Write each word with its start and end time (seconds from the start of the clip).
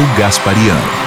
Renato 0.00 0.14
Gaspariano. 0.16 0.98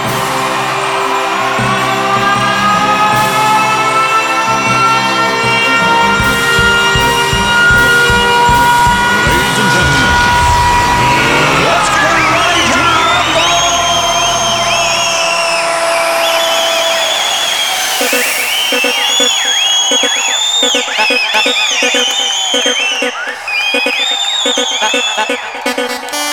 Thank 24.45 26.27
you. 26.27 26.32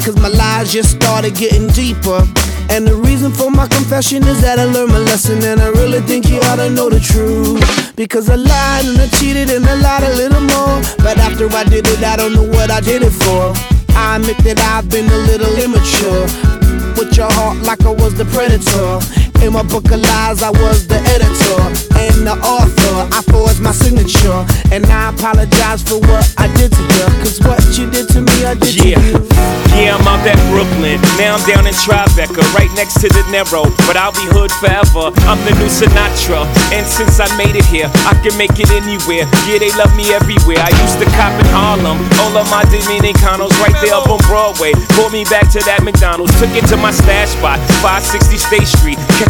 cause 0.00 0.16
my 0.16 0.28
lies 0.28 0.72
just 0.72 0.90
started 0.90 1.34
getting 1.34 1.66
deeper. 1.68 2.26
And 2.70 2.86
the 2.86 2.94
reason 2.94 3.32
for 3.32 3.50
my 3.50 3.66
confession 3.66 4.22
is 4.24 4.40
that 4.42 4.58
I 4.58 4.64
learned 4.64 4.92
my 4.92 4.98
lesson. 4.98 5.42
And 5.42 5.60
I 5.60 5.68
really 5.70 6.00
think 6.00 6.28
you 6.28 6.38
ought 6.48 6.56
to 6.56 6.70
know 6.70 6.88
the 6.88 7.00
truth. 7.00 7.96
Because 7.96 8.30
I 8.30 8.36
lied 8.36 8.84
and 8.86 8.98
I 8.98 9.08
cheated 9.18 9.50
and 9.50 9.64
I 9.66 9.74
lied 9.74 10.04
a 10.04 10.14
little 10.14 10.40
more. 10.40 10.80
But 10.98 11.18
after 11.18 11.48
I 11.50 11.64
did 11.64 11.86
it, 11.86 12.02
I 12.02 12.16
don't 12.16 12.32
know 12.32 12.44
what 12.44 12.70
I 12.70 12.80
did 12.80 13.02
it 13.02 13.10
for. 13.10 13.52
I 13.96 14.16
admit 14.16 14.38
that 14.44 14.60
I've 14.60 14.88
been 14.88 15.08
a 15.10 15.18
little 15.28 15.54
immature 15.58 16.22
with 16.96 17.16
your 17.16 17.30
heart 17.32 17.58
like 17.58 17.84
I 17.84 17.90
was 17.90 18.14
the 18.14 18.24
predator. 18.26 19.29
In 19.42 19.54
my 19.54 19.62
book 19.62 19.90
of 19.90 20.00
lies, 20.00 20.42
I 20.42 20.50
was 20.50 20.86
the 20.86 21.00
editor 21.00 21.60
and 21.96 22.26
the 22.26 22.36
author. 22.44 22.96
I 23.10 23.22
forged 23.32 23.60
my 23.60 23.72
signature, 23.72 24.44
and 24.70 24.84
I 24.86 25.10
apologize 25.10 25.82
for 25.82 25.98
what 25.98 26.24
I 26.36 26.46
did 26.56 26.70
to 26.72 26.82
you. 26.82 27.06
Cause 27.24 27.40
what 27.40 27.60
you 27.78 27.88
did 27.90 28.08
to 28.14 28.20
me, 28.20 28.36
I 28.44 28.54
did 28.54 28.74
Yeah, 28.76 29.00
to 29.00 29.16
you. 29.16 29.18
yeah, 29.80 29.96
I'm 29.96 30.04
out 30.06 30.20
at 30.28 30.36
Brooklyn. 30.52 31.00
Now 31.16 31.40
I'm 31.40 31.44
down 31.48 31.64
in 31.66 31.72
Tribeca, 31.72 32.44
right 32.52 32.68
next 32.76 33.00
to 33.00 33.08
the 33.08 33.24
Narrow. 33.32 33.64
But 33.88 33.96
I'll 33.96 34.12
be 34.12 34.28
hood 34.28 34.52
forever. 34.60 35.08
I'm 35.24 35.40
the 35.48 35.56
new 35.56 35.72
Sinatra. 35.72 36.44
And 36.76 36.84
since 36.84 37.16
I 37.18 37.26
made 37.40 37.56
it 37.56 37.64
here, 37.64 37.88
I 38.04 38.12
can 38.20 38.36
make 38.36 38.60
it 38.60 38.68
anywhere. 38.76 39.24
Yeah, 39.48 39.56
they 39.56 39.72
love 39.80 39.90
me 39.96 40.12
everywhere. 40.12 40.60
I 40.60 40.70
used 40.84 41.00
to 41.00 41.08
cop 41.16 41.32
in 41.40 41.48
Harlem. 41.48 41.96
All 42.20 42.34
of 42.36 42.44
my 42.52 42.62
Dominicanos 42.68 43.56
right 43.64 43.74
there 43.80 43.96
up 43.96 44.04
on 44.12 44.20
Broadway. 44.28 44.76
Pulled 45.00 45.16
me 45.16 45.24
back 45.32 45.48
to 45.56 45.60
that 45.64 45.80
McDonald's. 45.82 46.36
Took 46.38 46.52
it 46.52 46.68
to 46.68 46.76
my 46.76 46.92
stash 46.92 47.32
spot, 47.40 47.56
560 47.80 48.36
State 48.36 48.68
Street. 48.68 48.98
Catch 49.16 49.29